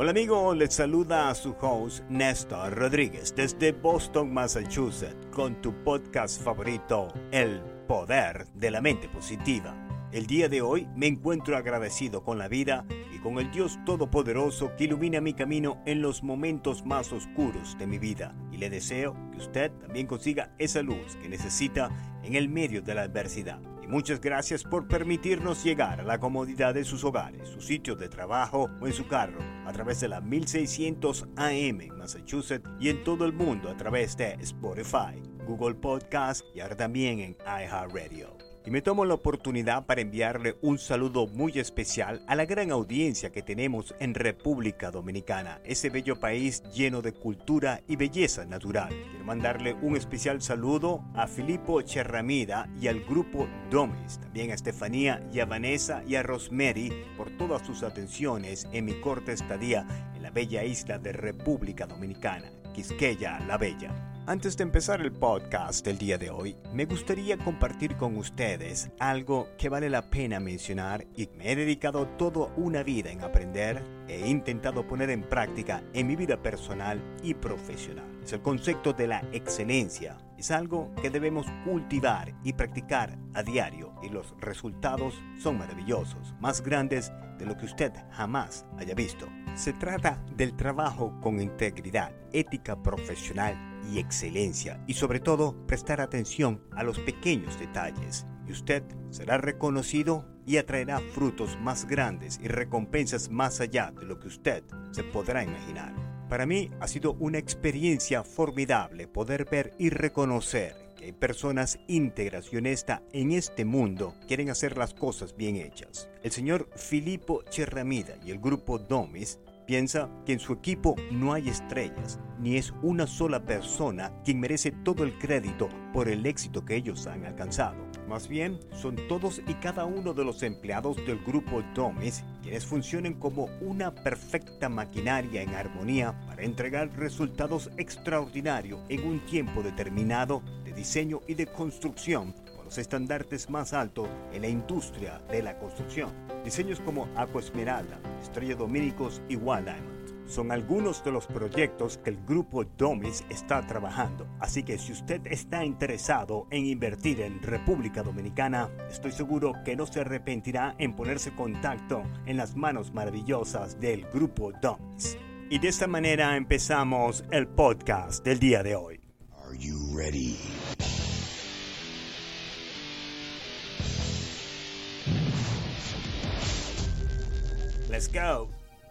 Hola 0.00 0.12
amigo, 0.12 0.54
les 0.54 0.74
saluda 0.74 1.28
a 1.28 1.34
su 1.34 1.56
host 1.60 2.04
Néstor 2.08 2.72
Rodríguez 2.72 3.34
desde 3.34 3.72
Boston, 3.72 4.32
Massachusetts, 4.32 5.26
con 5.32 5.60
tu 5.60 5.74
podcast 5.82 6.40
favorito, 6.40 7.08
El 7.32 7.60
Poder 7.88 8.46
de 8.54 8.70
la 8.70 8.80
Mente 8.80 9.08
Positiva. 9.08 9.74
El 10.12 10.28
día 10.28 10.48
de 10.48 10.62
hoy 10.62 10.86
me 10.94 11.08
encuentro 11.08 11.56
agradecido 11.56 12.22
con 12.22 12.38
la 12.38 12.46
vida 12.46 12.86
y 13.12 13.18
con 13.18 13.40
el 13.40 13.50
Dios 13.50 13.76
Todopoderoso 13.84 14.70
que 14.76 14.84
ilumina 14.84 15.20
mi 15.20 15.34
camino 15.34 15.82
en 15.84 16.00
los 16.00 16.22
momentos 16.22 16.86
más 16.86 17.12
oscuros 17.12 17.76
de 17.76 17.88
mi 17.88 17.98
vida. 17.98 18.36
Y 18.52 18.58
le 18.58 18.70
deseo 18.70 19.16
que 19.32 19.38
usted 19.38 19.72
también 19.80 20.06
consiga 20.06 20.54
esa 20.58 20.80
luz 20.80 21.16
que 21.20 21.28
necesita 21.28 21.90
en 22.22 22.36
el 22.36 22.48
medio 22.48 22.82
de 22.82 22.94
la 22.94 23.02
adversidad. 23.02 23.58
Muchas 23.88 24.20
gracias 24.20 24.64
por 24.64 24.86
permitirnos 24.86 25.64
llegar 25.64 26.00
a 26.00 26.04
la 26.04 26.20
comodidad 26.20 26.74
de 26.74 26.84
sus 26.84 27.04
hogares, 27.04 27.48
su 27.48 27.62
sitio 27.62 27.96
de 27.96 28.10
trabajo 28.10 28.68
o 28.82 28.86
en 28.86 28.92
su 28.92 29.08
carro 29.08 29.38
a 29.64 29.72
través 29.72 30.00
de 30.00 30.08
la 30.08 30.20
1600 30.20 31.26
AM 31.36 31.80
en 31.80 31.96
Massachusetts 31.96 32.68
y 32.78 32.90
en 32.90 33.02
todo 33.02 33.24
el 33.24 33.32
mundo 33.32 33.70
a 33.70 33.76
través 33.78 34.14
de 34.18 34.34
Spotify, 34.40 35.22
Google 35.46 35.74
Podcast 35.76 36.44
y 36.54 36.60
ahora 36.60 36.76
también 36.76 37.20
en 37.20 37.36
iHeartRadio. 37.46 38.47
Y 38.68 38.70
me 38.70 38.82
tomo 38.82 39.06
la 39.06 39.14
oportunidad 39.14 39.86
para 39.86 40.02
enviarle 40.02 40.58
un 40.60 40.78
saludo 40.78 41.26
muy 41.26 41.58
especial 41.58 42.22
a 42.26 42.34
la 42.34 42.44
gran 42.44 42.70
audiencia 42.70 43.32
que 43.32 43.40
tenemos 43.40 43.94
en 43.98 44.12
República 44.12 44.90
Dominicana, 44.90 45.58
ese 45.64 45.88
bello 45.88 46.20
país 46.20 46.62
lleno 46.74 47.00
de 47.00 47.14
cultura 47.14 47.80
y 47.88 47.96
belleza 47.96 48.44
natural. 48.44 48.90
Quiero 48.90 49.24
mandarle 49.24 49.72
un 49.80 49.96
especial 49.96 50.42
saludo 50.42 51.02
a 51.14 51.26
Filippo 51.26 51.80
Cherramida 51.80 52.68
y 52.78 52.88
al 52.88 53.00
grupo 53.00 53.48
Domes, 53.70 54.20
también 54.20 54.50
a 54.50 54.54
Estefanía 54.56 55.26
y 55.32 55.40
a 55.40 55.46
Vanessa 55.46 56.02
y 56.06 56.16
a 56.16 56.22
Rosemary 56.22 56.92
por 57.16 57.30
todas 57.38 57.66
sus 57.66 57.82
atenciones 57.82 58.68
en 58.74 58.84
mi 58.84 59.00
corta 59.00 59.32
estadía 59.32 59.86
en 60.14 60.22
la 60.22 60.30
bella 60.30 60.62
isla 60.62 60.98
de 60.98 61.12
República 61.14 61.86
Dominicana, 61.86 62.52
Quisqueya 62.74 63.40
la 63.46 63.56
Bella. 63.56 64.17
Antes 64.28 64.58
de 64.58 64.62
empezar 64.64 65.00
el 65.00 65.10
podcast 65.10 65.86
del 65.86 65.96
día 65.96 66.18
de 66.18 66.28
hoy, 66.28 66.54
me 66.74 66.84
gustaría 66.84 67.38
compartir 67.38 67.96
con 67.96 68.14
ustedes 68.18 68.90
algo 68.98 69.48
que 69.56 69.70
vale 69.70 69.88
la 69.88 70.10
pena 70.10 70.38
mencionar 70.38 71.06
y 71.16 71.30
me 71.38 71.50
he 71.50 71.56
dedicado 71.56 72.06
toda 72.06 72.52
una 72.58 72.82
vida 72.82 73.10
en 73.10 73.22
aprender 73.22 73.82
e 74.06 74.28
intentado 74.28 74.86
poner 74.86 75.08
en 75.08 75.22
práctica 75.22 75.82
en 75.94 76.08
mi 76.08 76.14
vida 76.14 76.42
personal 76.42 77.02
y 77.22 77.32
profesional. 77.32 78.04
Es 78.22 78.34
el 78.34 78.42
concepto 78.42 78.92
de 78.92 79.06
la 79.06 79.20
excelencia. 79.32 80.18
Es 80.36 80.50
algo 80.50 80.94
que 81.00 81.08
debemos 81.08 81.46
cultivar 81.64 82.34
y 82.44 82.52
practicar 82.52 83.18
a 83.32 83.42
diario 83.42 83.94
y 84.02 84.10
los 84.10 84.34
resultados 84.40 85.14
son 85.38 85.56
maravillosos, 85.56 86.34
más 86.38 86.60
grandes 86.60 87.10
de 87.38 87.46
lo 87.46 87.56
que 87.56 87.64
usted 87.64 87.94
jamás 88.10 88.66
haya 88.76 88.94
visto. 88.94 89.26
Se 89.54 89.72
trata 89.72 90.22
del 90.36 90.54
trabajo 90.54 91.18
con 91.22 91.40
integridad, 91.40 92.12
ética 92.34 92.82
profesional 92.82 93.56
y 93.90 93.98
excelencia 93.98 94.82
y 94.86 94.94
sobre 94.94 95.20
todo 95.20 95.54
prestar 95.66 96.00
atención 96.00 96.62
a 96.72 96.82
los 96.82 96.98
pequeños 97.00 97.58
detalles 97.58 98.26
y 98.46 98.52
usted 98.52 98.82
será 99.10 99.38
reconocido 99.38 100.24
y 100.46 100.56
atraerá 100.56 101.00
frutos 101.12 101.58
más 101.60 101.86
grandes 101.86 102.40
y 102.42 102.48
recompensas 102.48 103.30
más 103.30 103.60
allá 103.60 103.92
de 103.98 104.06
lo 104.06 104.18
que 104.18 104.28
usted 104.28 104.64
se 104.92 105.04
podrá 105.04 105.44
imaginar. 105.44 105.94
Para 106.28 106.46
mí 106.46 106.70
ha 106.80 106.88
sido 106.88 107.14
una 107.14 107.38
experiencia 107.38 108.22
formidable 108.24 109.08
poder 109.08 109.46
ver 109.50 109.74
y 109.78 109.90
reconocer 109.90 110.74
que 110.96 111.06
hay 111.06 111.12
personas 111.12 111.78
íntegras 111.86 112.52
y 112.52 112.56
honestas 112.56 113.02
en 113.12 113.32
este 113.32 113.64
mundo 113.64 114.14
quieren 114.26 114.50
hacer 114.50 114.76
las 114.76 114.94
cosas 114.94 115.36
bien 115.36 115.56
hechas. 115.56 116.10
El 116.22 116.32
señor 116.32 116.68
Filippo 116.76 117.42
Cherramida 117.44 118.16
y 118.24 118.30
el 118.30 118.38
grupo 118.38 118.78
Domis 118.78 119.38
Piensa 119.68 120.08
que 120.24 120.32
en 120.32 120.40
su 120.40 120.54
equipo 120.54 120.96
no 121.10 121.34
hay 121.34 121.50
estrellas, 121.50 122.18
ni 122.40 122.56
es 122.56 122.72
una 122.80 123.06
sola 123.06 123.44
persona 123.44 124.10
quien 124.24 124.40
merece 124.40 124.70
todo 124.70 125.04
el 125.04 125.18
crédito 125.18 125.68
por 125.92 126.08
el 126.08 126.24
éxito 126.24 126.64
que 126.64 126.74
ellos 126.74 127.06
han 127.06 127.26
alcanzado. 127.26 127.76
Más 128.08 128.28
bien, 128.28 128.58
son 128.72 128.96
todos 129.08 129.42
y 129.46 129.52
cada 129.52 129.84
uno 129.84 130.14
de 130.14 130.24
los 130.24 130.42
empleados 130.42 130.96
del 131.04 131.18
grupo 131.18 131.62
Domes 131.74 132.24
quienes 132.42 132.64
funcionan 132.64 133.12
como 133.12 133.50
una 133.60 133.94
perfecta 133.94 134.70
maquinaria 134.70 135.42
en 135.42 135.54
armonía 135.54 136.18
para 136.26 136.44
entregar 136.44 136.88
resultados 136.96 137.70
extraordinarios 137.76 138.80
en 138.88 139.06
un 139.06 139.20
tiempo 139.26 139.62
determinado 139.62 140.42
de 140.64 140.72
diseño 140.72 141.20
y 141.26 141.34
de 141.34 141.46
construcción 141.46 142.34
los 142.68 142.76
estandartes 142.76 143.48
más 143.48 143.72
altos 143.72 144.10
en 144.30 144.42
la 144.42 144.48
industria 144.48 145.22
de 145.30 145.42
la 145.42 145.58
construcción. 145.58 146.12
Diseños 146.44 146.80
como 146.80 147.08
Aqua 147.16 147.40
Esmeralda, 147.40 147.98
Estrella 148.20 148.56
Dominicos 148.56 149.22
y 149.26 149.36
Wild 149.36 149.64
Diamond 149.64 149.98
son 150.26 150.52
algunos 150.52 151.02
de 151.02 151.10
los 151.10 151.26
proyectos 151.26 151.96
que 151.96 152.10
el 152.10 152.18
grupo 152.26 152.64
Domis 152.64 153.24
está 153.30 153.66
trabajando. 153.66 154.26
Así 154.38 154.62
que 154.62 154.76
si 154.76 154.92
usted 154.92 155.26
está 155.28 155.64
interesado 155.64 156.46
en 156.50 156.66
invertir 156.66 157.22
en 157.22 157.42
República 157.42 158.02
Dominicana, 158.02 158.68
estoy 158.90 159.12
seguro 159.12 159.54
que 159.64 159.74
no 159.74 159.86
se 159.86 160.02
arrepentirá 160.02 160.74
en 160.76 160.94
ponerse 160.94 161.34
contacto 161.34 162.02
en 162.26 162.36
las 162.36 162.54
manos 162.54 162.92
maravillosas 162.92 163.80
del 163.80 164.04
grupo 164.12 164.52
Domis. 164.60 165.16
Y 165.48 165.58
de 165.58 165.68
esta 165.68 165.86
manera 165.86 166.36
empezamos 166.36 167.24
el 167.30 167.48
podcast 167.48 168.22
del 168.22 168.38
día 168.38 168.62
de 168.62 168.76
hoy. 168.76 169.00
Are 169.42 169.56
you 169.56 169.96
ready? 169.96 170.36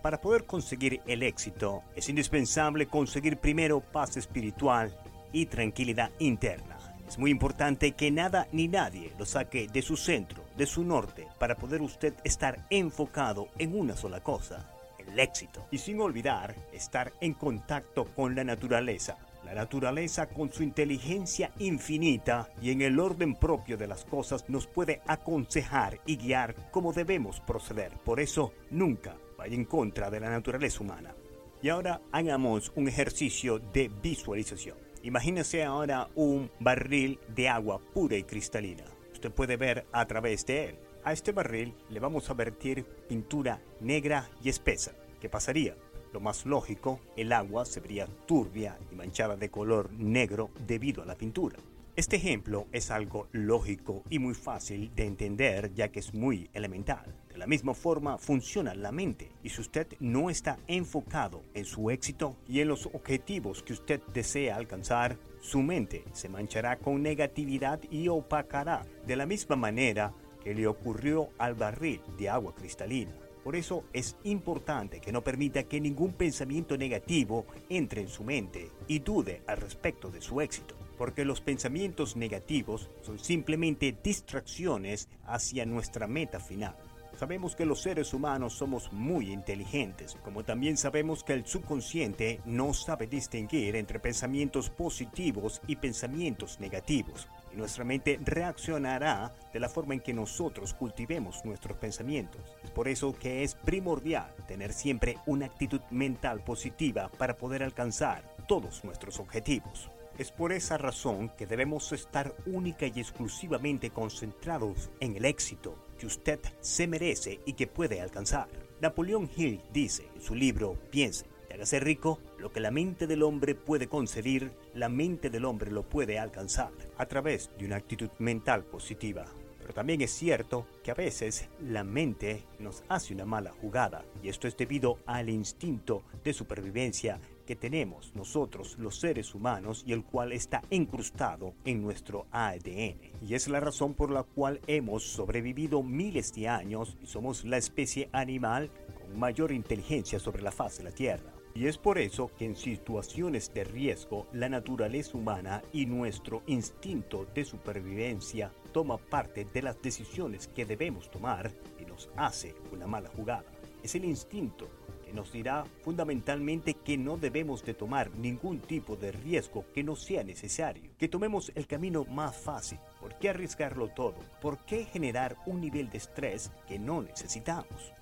Para 0.01 0.19
poder 0.19 0.43
conseguir 0.43 0.99
el 1.07 1.23
éxito 1.23 1.81
es 1.95 2.09
indispensable 2.09 2.87
conseguir 2.87 3.37
primero 3.37 3.79
paz 3.79 4.17
espiritual 4.17 4.93
y 5.31 5.45
tranquilidad 5.45 6.11
interna. 6.19 6.77
Es 7.07 7.17
muy 7.17 7.31
importante 7.31 7.93
que 7.93 8.11
nada 8.11 8.49
ni 8.51 8.67
nadie 8.67 9.13
lo 9.17 9.25
saque 9.25 9.67
de 9.67 9.81
su 9.81 9.95
centro, 9.95 10.43
de 10.57 10.65
su 10.65 10.83
norte, 10.83 11.25
para 11.39 11.55
poder 11.55 11.81
usted 11.81 12.15
estar 12.25 12.65
enfocado 12.69 13.47
en 13.57 13.79
una 13.79 13.95
sola 13.95 14.19
cosa, 14.19 14.69
el 14.99 15.17
éxito. 15.17 15.65
Y 15.71 15.77
sin 15.77 16.01
olvidar 16.01 16.53
estar 16.73 17.13
en 17.21 17.33
contacto 17.33 18.03
con 18.13 18.35
la 18.35 18.43
naturaleza, 18.43 19.17
la 19.47 19.53
naturaleza 19.53 20.27
con 20.27 20.51
su 20.51 20.61
inteligencia 20.61 21.53
infinita 21.59 22.49
y 22.61 22.71
en 22.71 22.81
el 22.81 22.99
orden 22.99 23.35
propio 23.35 23.77
de 23.77 23.87
las 23.87 24.03
cosas 24.03 24.43
nos 24.49 24.67
puede 24.67 25.01
aconsejar 25.07 26.01
y 26.05 26.17
guiar 26.17 26.69
cómo 26.69 26.91
debemos 26.91 27.39
proceder. 27.39 27.93
Por 28.03 28.19
eso, 28.19 28.51
nunca 28.71 29.15
vaya 29.37 29.55
en 29.55 29.63
contra 29.63 30.09
de 30.09 30.19
la 30.19 30.29
naturaleza 30.29 30.83
humana. 30.83 31.15
Y 31.61 31.69
ahora 31.69 32.01
hagamos 32.11 32.73
un 32.75 32.89
ejercicio 32.89 33.59
de 33.59 33.89
visualización. 34.01 34.77
Imagínese 35.03 35.63
ahora 35.63 36.09
un 36.15 36.51
barril 36.59 37.17
de 37.29 37.47
agua 37.47 37.79
pura 37.93 38.17
y 38.17 38.23
cristalina. 38.23 38.83
Usted 39.13 39.31
puede 39.31 39.55
ver 39.55 39.85
a 39.93 40.05
través 40.07 40.45
de 40.45 40.65
él. 40.65 40.75
A 41.05 41.13
este 41.13 41.31
barril 41.31 41.73
le 41.89 42.01
vamos 42.01 42.29
a 42.29 42.33
vertir 42.33 42.83
pintura 43.07 43.61
negra 43.79 44.29
y 44.43 44.49
espesa. 44.49 44.91
¿Qué 45.21 45.29
pasaría? 45.29 45.73
Más 46.19 46.45
lógico, 46.45 46.99
el 47.15 47.31
agua 47.31 47.65
se 47.65 47.79
vería 47.79 48.07
turbia 48.25 48.77
y 48.91 48.95
manchada 48.95 49.35
de 49.35 49.49
color 49.49 49.91
negro 49.93 50.49
debido 50.65 51.03
a 51.03 51.05
la 51.05 51.15
pintura. 51.15 51.57
Este 51.97 52.17
ejemplo 52.17 52.67
es 52.71 52.91
algo 52.91 53.27
lógico 53.31 54.03
y 54.07 54.19
muy 54.19 54.35
fácil 54.35 54.91
de 54.95 55.05
entender 55.05 55.73
ya 55.73 55.87
que 55.87 55.99
es 55.99 56.13
muy 56.13 56.47
elemental. 56.53 57.15
De 57.27 57.39
la 57.39 57.47
misma 57.47 57.73
forma 57.73 58.19
funciona 58.19 58.75
la 58.75 58.91
mente 58.91 59.31
y 59.41 59.49
si 59.49 59.61
usted 59.61 59.87
no 59.99 60.29
está 60.29 60.59
enfocado 60.67 61.41
en 61.55 61.65
su 61.65 61.89
éxito 61.89 62.35
y 62.47 62.61
en 62.61 62.67
los 62.67 62.85
objetivos 62.85 63.63
que 63.63 63.73
usted 63.73 63.99
desea 64.13 64.57
alcanzar, 64.57 65.17
su 65.41 65.63
mente 65.63 66.03
se 66.13 66.29
manchará 66.29 66.77
con 66.77 67.01
negatividad 67.01 67.79
y 67.89 68.09
opacará 68.09 68.85
de 69.07 69.15
la 69.15 69.25
misma 69.25 69.55
manera 69.55 70.13
que 70.43 70.53
le 70.53 70.67
ocurrió 70.67 71.29
al 71.39 71.55
barril 71.55 71.99
de 72.19 72.29
agua 72.29 72.53
cristalina. 72.53 73.26
Por 73.47 73.55
eso 73.55 73.85
es 73.93 74.17
importante 74.25 74.99
que 74.99 75.13
no 75.13 75.23
permita 75.23 75.63
que 75.63 75.79
ningún 75.79 76.11
pensamiento 76.11 76.77
negativo 76.77 77.45
entre 77.69 78.01
en 78.01 78.09
su 78.09 78.25
mente 78.25 78.71
y 78.89 78.99
dude 78.99 79.41
al 79.47 79.55
respecto 79.55 80.09
de 80.09 80.19
su 80.19 80.41
éxito, 80.41 80.75
porque 80.97 81.23
los 81.23 81.39
pensamientos 81.39 82.17
negativos 82.17 82.89
son 83.03 83.19
simplemente 83.19 83.97
distracciones 84.03 85.07
hacia 85.25 85.65
nuestra 85.65 86.07
meta 86.07 86.41
final. 86.41 86.75
Sabemos 87.17 87.55
que 87.55 87.65
los 87.65 87.81
seres 87.81 88.13
humanos 88.13 88.51
somos 88.51 88.91
muy 88.91 89.31
inteligentes, 89.31 90.17
como 90.25 90.43
también 90.43 90.75
sabemos 90.75 91.23
que 91.23 91.31
el 91.31 91.45
subconsciente 91.45 92.41
no 92.43 92.73
sabe 92.73 93.07
distinguir 93.07 93.77
entre 93.77 94.01
pensamientos 94.01 94.69
positivos 94.69 95.61
y 95.67 95.77
pensamientos 95.77 96.59
negativos 96.59 97.29
nuestra 97.53 97.83
mente 97.83 98.19
reaccionará 98.23 99.33
de 99.53 99.59
la 99.59 99.69
forma 99.69 99.93
en 99.93 99.99
que 99.99 100.13
nosotros 100.13 100.73
cultivemos 100.73 101.43
nuestros 101.45 101.77
pensamientos. 101.77 102.41
Es 102.63 102.71
por 102.71 102.87
eso 102.87 103.15
que 103.17 103.43
es 103.43 103.55
primordial 103.55 104.33
tener 104.47 104.73
siempre 104.73 105.17
una 105.25 105.47
actitud 105.47 105.81
mental 105.89 106.43
positiva 106.43 107.09
para 107.17 107.37
poder 107.37 107.63
alcanzar 107.63 108.23
todos 108.47 108.83
nuestros 108.83 109.19
objetivos. 109.19 109.89
Es 110.17 110.31
por 110.31 110.51
esa 110.51 110.79
razón 110.79 111.29
que 111.37 111.45
debemos 111.45 111.91
estar 111.91 112.33
única 112.47 112.87
y 112.87 112.99
exclusivamente 112.99 113.91
concentrados 113.91 114.89
en 114.99 115.15
el 115.15 115.25
éxito 115.25 115.75
que 115.99 116.07
usted 116.07 116.39
se 116.59 116.87
merece 116.87 117.39
y 117.45 117.53
que 117.53 117.67
puede 117.67 118.01
alcanzar. 118.01 118.47
Napoleón 118.81 119.29
Hill 119.35 119.61
dice 119.71 120.09
en 120.15 120.21
su 120.21 120.33
libro 120.33 120.75
Piense 120.89 121.25
y 121.49 121.53
hágase 121.53 121.79
rico, 121.79 122.19
lo 122.39 122.51
que 122.51 122.59
la 122.59 122.71
mente 122.71 123.05
del 123.05 123.23
hombre 123.23 123.53
puede 123.55 123.87
concebir, 123.87 124.51
la 124.77 124.89
mente 124.89 125.31
del 125.31 125.45
hombre 125.45 125.71
lo 125.71 125.83
puede 125.83 126.19
alcanzar 126.19 126.71
a 126.97 127.05
través 127.07 127.49
de 127.57 127.65
una 127.65 127.77
actitud 127.77 128.09
mental 128.19 128.63
positiva. 128.63 129.25
Pero 129.59 129.73
también 129.73 130.01
es 130.01 130.11
cierto 130.11 130.67
que 130.83 130.91
a 130.91 130.93
veces 130.93 131.49
la 131.61 131.83
mente 131.83 132.45
nos 132.59 132.83
hace 132.87 133.13
una 133.13 133.25
mala 133.25 133.51
jugada 133.51 134.05
y 134.21 134.29
esto 134.29 134.47
es 134.47 134.55
debido 134.55 134.99
al 135.07 135.29
instinto 135.29 136.03
de 136.23 136.31
supervivencia 136.31 137.19
que 137.45 137.55
tenemos 137.55 138.13
nosotros 138.13 138.77
los 138.77 138.99
seres 138.99 139.33
humanos 139.33 139.83
y 139.85 139.93
el 139.93 140.03
cual 140.03 140.31
está 140.31 140.61
incrustado 140.69 141.53
en 141.65 141.81
nuestro 141.81 142.27
ADN. 142.31 142.99
Y 143.21 143.33
es 143.33 143.47
la 143.47 143.59
razón 143.59 143.95
por 143.95 144.11
la 144.11 144.23
cual 144.23 144.61
hemos 144.67 145.03
sobrevivido 145.03 145.81
miles 145.81 146.33
de 146.33 146.49
años 146.49 146.97
y 147.01 147.07
somos 147.07 147.45
la 147.45 147.57
especie 147.57 148.09
animal 148.11 148.69
con 149.01 149.19
mayor 149.19 149.51
inteligencia 149.51 150.19
sobre 150.19 150.43
la 150.43 150.51
faz 150.51 150.77
de 150.77 150.83
la 150.83 150.91
Tierra. 150.91 151.36
Y 151.57 151.65
es 151.65 151.79
por 151.79 151.97
eso 151.97 152.29
que 152.37 152.45
en 152.45 152.55
situaciones 152.55 153.51
de 153.51 153.63
riesgo 153.63 154.27
la 154.31 154.47
naturaleza 154.47 155.17
humana 155.17 155.63
y 155.73 155.87
nuestro 155.87 156.43
instinto 156.45 157.25
de 157.33 157.45
supervivencia 157.45 158.51
toma 158.71 158.99
parte 158.99 159.43
de 159.51 159.63
las 159.63 159.81
decisiones 159.81 160.47
que 160.49 160.67
debemos 160.67 161.09
tomar 161.09 161.51
y 161.81 161.85
nos 161.85 162.11
hace 162.15 162.53
una 162.71 162.85
mala 162.85 163.09
jugada. 163.09 163.43
Es 163.81 163.95
el 163.95 164.05
instinto 164.05 164.69
que 165.03 165.13
nos 165.13 165.31
dirá 165.31 165.65
fundamentalmente 165.81 166.75
que 166.75 166.95
no 166.95 167.17
debemos 167.17 167.65
de 167.65 167.73
tomar 167.73 168.11
ningún 168.19 168.59
tipo 168.59 168.95
de 168.95 169.11
riesgo 169.11 169.65
que 169.73 169.83
no 169.83 169.95
sea 169.95 170.23
necesario, 170.23 170.91
que 170.99 171.07
tomemos 171.07 171.51
el 171.55 171.65
camino 171.65 172.05
más 172.05 172.37
fácil. 172.37 172.77
¿Por 172.99 173.17
qué 173.17 173.29
arriesgarlo 173.29 173.87
todo? 173.87 174.19
¿Por 174.43 174.59
qué 174.59 174.85
generar 174.85 175.35
un 175.47 175.59
nivel 175.61 175.89
de 175.89 175.97
estrés 175.97 176.51
que 176.67 176.77
no 176.77 177.01
necesitamos? 177.01 177.96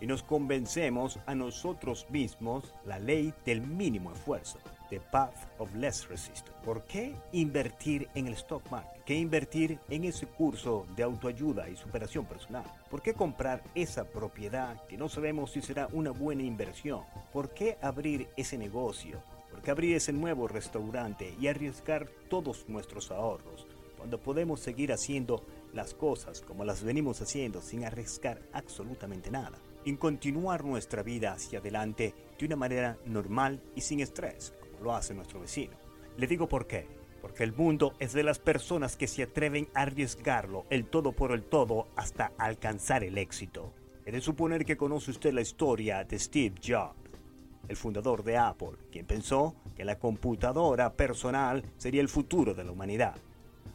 Y 0.00 0.06
nos 0.06 0.22
convencemos 0.22 1.18
a 1.26 1.34
nosotros 1.34 2.06
mismos 2.10 2.72
la 2.84 2.98
ley 2.98 3.34
del 3.44 3.60
mínimo 3.60 4.12
esfuerzo, 4.12 4.58
the 4.88 5.00
path 5.00 5.34
of 5.58 5.74
less 5.74 6.08
resistance. 6.08 6.50
¿Por 6.64 6.84
qué 6.84 7.14
invertir 7.32 8.08
en 8.14 8.26
el 8.26 8.34
stock 8.34 8.68
market? 8.70 9.04
¿Qué 9.04 9.14
invertir 9.14 9.78
en 9.88 10.04
ese 10.04 10.26
curso 10.26 10.86
de 10.96 11.02
autoayuda 11.02 11.68
y 11.68 11.76
superación 11.76 12.24
personal? 12.24 12.64
¿Por 12.90 13.02
qué 13.02 13.14
comprar 13.14 13.62
esa 13.74 14.04
propiedad 14.04 14.84
que 14.86 14.96
no 14.96 15.08
sabemos 15.08 15.52
si 15.52 15.62
será 15.62 15.88
una 15.92 16.10
buena 16.10 16.42
inversión? 16.42 17.02
¿Por 17.32 17.50
qué 17.50 17.76
abrir 17.82 18.28
ese 18.36 18.56
negocio? 18.56 19.22
¿Por 19.50 19.62
qué 19.62 19.70
abrir 19.70 19.96
ese 19.96 20.12
nuevo 20.12 20.48
restaurante 20.48 21.34
y 21.40 21.48
arriesgar 21.48 22.08
todos 22.28 22.68
nuestros 22.68 23.10
ahorros 23.10 23.66
cuando 23.96 24.18
podemos 24.18 24.60
seguir 24.60 24.92
haciendo 24.92 25.44
las 25.74 25.92
cosas 25.92 26.40
como 26.40 26.64
las 26.64 26.82
venimos 26.82 27.20
haciendo 27.20 27.60
sin 27.60 27.84
arriesgar 27.84 28.40
absolutamente 28.52 29.30
nada? 29.30 29.58
En 29.84 29.96
continuar 29.96 30.64
nuestra 30.64 31.02
vida 31.02 31.32
hacia 31.32 31.58
adelante 31.58 32.14
de 32.38 32.46
una 32.46 32.56
manera 32.56 32.98
normal 33.04 33.62
y 33.74 33.80
sin 33.80 34.00
estrés, 34.00 34.54
como 34.60 34.84
lo 34.84 34.94
hace 34.94 35.14
nuestro 35.14 35.40
vecino. 35.40 35.76
Le 36.16 36.26
digo 36.26 36.48
por 36.48 36.66
qué. 36.66 36.86
Porque 37.20 37.44
el 37.44 37.52
mundo 37.52 37.92
es 37.98 38.14
de 38.14 38.22
las 38.22 38.38
personas 38.38 38.96
que 38.96 39.06
se 39.06 39.22
atreven 39.22 39.68
a 39.74 39.82
arriesgarlo 39.82 40.64
el 40.70 40.86
todo 40.86 41.12
por 41.12 41.32
el 41.32 41.42
todo 41.42 41.88
hasta 41.94 42.32
alcanzar 42.38 43.04
el 43.04 43.18
éxito. 43.18 43.74
He 44.06 44.12
de 44.12 44.22
suponer 44.22 44.64
que 44.64 44.78
conoce 44.78 45.10
usted 45.10 45.34
la 45.34 45.42
historia 45.42 46.02
de 46.04 46.18
Steve 46.18 46.54
Jobs, 46.66 46.96
el 47.68 47.76
fundador 47.76 48.24
de 48.24 48.38
Apple, 48.38 48.78
quien 48.90 49.06
pensó 49.06 49.54
que 49.76 49.84
la 49.84 49.98
computadora 49.98 50.94
personal 50.94 51.62
sería 51.76 52.00
el 52.00 52.08
futuro 52.08 52.54
de 52.54 52.64
la 52.64 52.72
humanidad. 52.72 53.16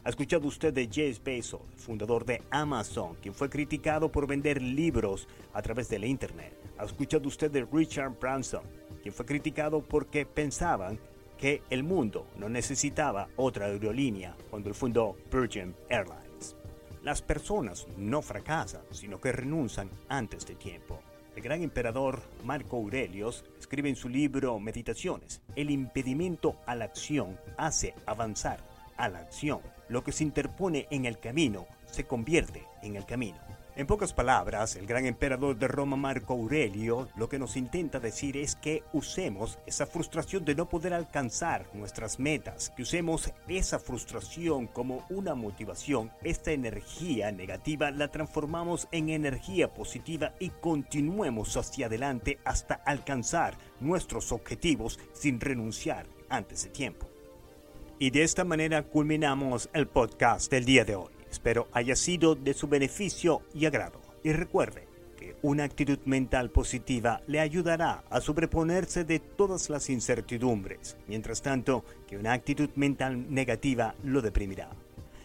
¿Ha 0.06 0.10
escuchado 0.10 0.46
usted 0.46 0.72
de 0.72 0.88
Jeff 0.88 1.22
Bezos, 1.24 1.62
fundador 1.76 2.24
de 2.24 2.40
Amazon, 2.50 3.16
quien 3.20 3.34
fue 3.34 3.50
criticado 3.50 4.12
por 4.12 4.28
vender 4.28 4.62
libros 4.62 5.26
a 5.52 5.60
través 5.62 5.88
de 5.88 5.98
la 5.98 6.06
Internet? 6.06 6.56
¿Ha 6.78 6.84
escuchado 6.84 7.26
usted 7.26 7.50
de 7.50 7.64
Richard 7.64 8.16
Branson, 8.20 8.62
quien 9.02 9.12
fue 9.12 9.26
criticado 9.26 9.82
porque 9.82 10.24
pensaban 10.24 11.00
que 11.36 11.62
el 11.70 11.82
mundo 11.82 12.28
no 12.38 12.48
necesitaba 12.48 13.28
otra 13.34 13.66
aerolínea 13.66 14.36
cuando 14.48 14.68
él 14.68 14.76
fundó 14.76 15.16
Virgin 15.32 15.74
Airlines? 15.88 16.54
Las 17.02 17.20
personas 17.20 17.86
no 17.96 18.22
fracasan, 18.22 18.82
sino 18.92 19.20
que 19.20 19.32
renuncian 19.32 19.90
antes 20.08 20.46
de 20.46 20.54
tiempo. 20.54 21.00
El 21.34 21.42
gran 21.42 21.62
emperador 21.62 22.22
Marco 22.44 22.76
Aurelius 22.76 23.44
escribe 23.58 23.88
en 23.88 23.96
su 23.96 24.08
libro 24.08 24.58
Meditaciones, 24.58 25.42
el 25.54 25.70
impedimento 25.70 26.56
a 26.64 26.74
la 26.74 26.86
acción 26.86 27.38
hace 27.58 27.94
avanzar 28.06 28.60
a 28.96 29.08
la 29.08 29.18
acción. 29.18 29.60
Lo 29.88 30.02
que 30.02 30.12
se 30.12 30.24
interpone 30.24 30.86
en 30.90 31.04
el 31.04 31.18
camino 31.18 31.66
se 31.86 32.04
convierte 32.04 32.64
en 32.82 32.96
el 32.96 33.06
camino. 33.06 33.38
En 33.76 33.86
pocas 33.86 34.14
palabras, 34.14 34.74
el 34.76 34.86
gran 34.86 35.04
emperador 35.04 35.58
de 35.58 35.68
Roma 35.68 35.98
Marco 35.98 36.32
Aurelio 36.32 37.10
lo 37.14 37.28
que 37.28 37.38
nos 37.38 37.58
intenta 37.58 38.00
decir 38.00 38.38
es 38.38 38.56
que 38.56 38.82
usemos 38.94 39.58
esa 39.66 39.84
frustración 39.86 40.46
de 40.46 40.54
no 40.54 40.66
poder 40.66 40.94
alcanzar 40.94 41.66
nuestras 41.74 42.18
metas, 42.18 42.70
que 42.74 42.84
usemos 42.84 43.34
esa 43.48 43.78
frustración 43.78 44.66
como 44.66 45.04
una 45.10 45.34
motivación, 45.34 46.10
esta 46.22 46.52
energía 46.52 47.30
negativa 47.32 47.90
la 47.90 48.08
transformamos 48.08 48.88
en 48.92 49.10
energía 49.10 49.74
positiva 49.74 50.32
y 50.40 50.48
continuemos 50.48 51.54
hacia 51.58 51.84
adelante 51.84 52.38
hasta 52.46 52.76
alcanzar 52.76 53.58
nuestros 53.80 54.32
objetivos 54.32 54.98
sin 55.12 55.38
renunciar 55.38 56.06
antes 56.30 56.64
de 56.64 56.70
tiempo. 56.70 57.15
Y 57.98 58.10
de 58.10 58.24
esta 58.24 58.44
manera 58.44 58.82
culminamos 58.82 59.70
el 59.72 59.86
podcast 59.86 60.50
del 60.50 60.66
día 60.66 60.84
de 60.84 60.96
hoy. 60.96 61.08
Espero 61.30 61.66
haya 61.72 61.96
sido 61.96 62.34
de 62.34 62.52
su 62.52 62.68
beneficio 62.68 63.40
y 63.54 63.64
agrado. 63.64 64.02
Y 64.22 64.32
recuerde 64.32 64.86
que 65.16 65.36
una 65.40 65.64
actitud 65.64 65.98
mental 66.04 66.50
positiva 66.50 67.22
le 67.26 67.40
ayudará 67.40 68.04
a 68.10 68.20
sobreponerse 68.20 69.04
de 69.04 69.18
todas 69.18 69.70
las 69.70 69.88
incertidumbres, 69.88 70.98
mientras 71.08 71.40
tanto 71.40 71.86
que 72.06 72.18
una 72.18 72.34
actitud 72.34 72.68
mental 72.74 73.32
negativa 73.32 73.94
lo 74.04 74.20
deprimirá. 74.20 74.68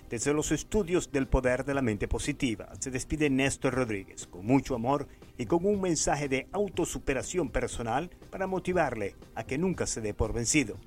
Desde 0.10 0.34
los 0.34 0.54
estudios 0.54 1.12
del 1.12 1.28
poder 1.28 1.66
de 1.66 1.74
la 1.74 1.82
mente 1.82 2.08
positiva, 2.08 2.70
se 2.80 2.90
despide 2.90 3.30
Néstor 3.30 3.74
Rodríguez 3.74 4.28
con 4.28 4.46
mucho 4.46 4.76
amor 4.76 5.10
y 5.38 5.46
con 5.46 5.66
un 5.66 5.82
mensaje 5.82 6.30
de 6.30 6.48
autosuperación 6.54 7.50
personal 7.50 8.10
para 8.30 8.48
motivarle 8.48 9.16
a 9.36 9.44
que 9.44 9.58
nunca 9.58 9.88
se 9.88 10.00
dé 10.00 10.14
por 10.14 10.32
vencido, 10.32 10.78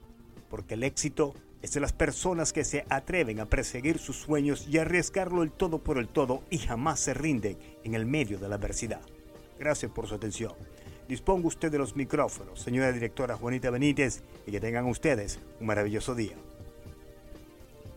porque 0.49 0.75
el 0.75 0.83
éxito 0.83 1.35
es 1.65 1.73
de 1.73 1.81
las 1.81 1.95
personas 1.95 2.53
que 2.53 2.63
se 2.63 2.85
atreven 2.91 3.41
a 3.41 3.47
perseguir 3.47 3.99
sus 3.99 4.17
sueños 4.17 4.69
y 4.69 4.77
arriesgarlo 4.77 5.43
el 5.43 5.51
todo 5.51 5.79
por 5.79 5.97
el 5.97 6.09
todo 6.09 6.43
y 6.51 6.59
jamás 6.59 7.01
se 7.01 7.15
rinden 7.15 7.57
en 7.85 7.95
el 7.95 8.05
medio 8.05 8.39
de 8.39 8.51
la 8.51 8.57
adversidad. 8.57 9.01
Gracias 9.59 9.91
por 9.91 10.07
su 10.07 10.15
atención. 10.15 10.53
Disponga 11.09 11.49
usted 11.49 11.73
de 11.73 11.79
los 11.79 11.97
micrófonos, 11.97 12.61
señora 12.61 12.93
directora 12.93 13.39
Juanita 13.39 13.71
Benítez, 13.71 14.23
y 14.47 14.51
que 14.51 14.61
tengan 14.61 14.85
ustedes 14.85 15.41
un 15.59 15.67
maravilloso 15.67 16.15
día. 16.15 16.37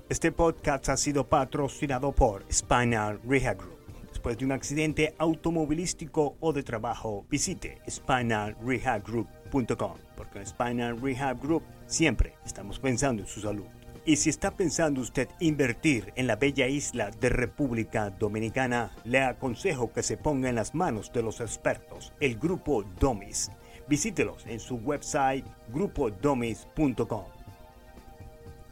Este 0.08 0.32
podcast 0.32 0.88
ha 0.88 0.96
sido 0.96 1.28
patrocinado 1.28 2.14
por 2.14 2.46
Spinal 2.50 3.20
Rehab 3.28 3.58
Group. 3.58 3.77
Después 4.18 4.40
de 4.40 4.46
un 4.46 4.52
accidente 4.52 5.14
automovilístico 5.20 6.38
o 6.40 6.52
de 6.52 6.64
trabajo, 6.64 7.28
visite 7.30 7.84
spinalrehabgroup.com, 7.88 9.98
porque 10.16 10.40
en 10.40 10.48
Spinal 10.48 11.00
Rehab 11.00 11.40
Group 11.40 11.62
Siempre 11.86 12.34
estamos 12.44 12.80
pensando 12.80 13.22
en 13.22 13.28
su 13.28 13.42
salud. 13.42 13.68
Y 14.06 14.16
si 14.16 14.32
está 14.32 14.50
pensando 14.50 15.02
usted 15.02 15.30
invertir 15.40 16.14
en 16.16 16.26
la 16.26 16.36
bella 16.36 16.68
isla 16.68 17.12
de 17.12 17.30
República 17.30 18.10
Dominicana, 18.10 18.96
le 19.04 19.22
aconsejo 19.22 19.94
que 19.94 20.02
se 20.02 20.18
ponga 20.18 20.50
en 20.50 20.56
las 20.56 20.74
manos 20.74 21.14
de 21.14 21.22
los 21.22 21.40
expertos, 21.40 22.12
el 22.20 22.40
grupo 22.40 22.86
Domis. 23.00 23.52
Visítelos 23.88 24.48
en 24.48 24.60
su 24.60 24.78
website 24.78 25.46
grupodomis.com 25.72 27.37